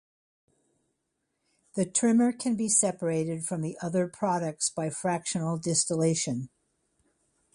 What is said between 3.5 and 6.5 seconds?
the other products by fractional distillation.